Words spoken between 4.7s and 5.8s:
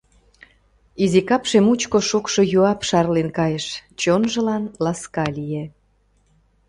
ласка лие.